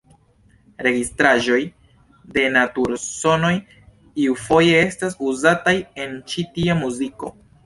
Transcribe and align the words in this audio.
Registraĵoj 0.85 1.59
de 2.37 2.45
natur-sonoj 2.55 3.51
iufoje 4.25 4.81
estas 4.87 5.19
uzataj 5.35 5.77
en 6.07 6.19
ĉi 6.33 6.47
tia 6.59 6.81
muziko. 6.83 7.33